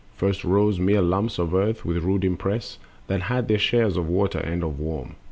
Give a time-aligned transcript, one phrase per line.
[0.15, 4.39] First rose mere lumps of earth with rude impress, That had their shares of Water
[4.39, 5.15] and of Warm.